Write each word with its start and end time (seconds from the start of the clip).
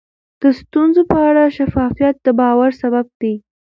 د 0.41 0.43
ستونزو 0.59 1.01
په 1.11 1.17
اړه 1.29 1.43
شفافیت 1.57 2.15
د 2.21 2.27
باور 2.39 2.71
سبب 2.81 3.05
دی. 3.21 3.33